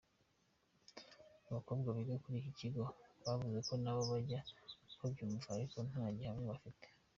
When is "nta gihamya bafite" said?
5.89-6.85